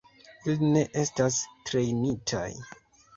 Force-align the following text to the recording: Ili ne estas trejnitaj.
Ili 0.53 0.69
ne 0.77 0.81
estas 1.01 1.37
trejnitaj. 1.71 2.47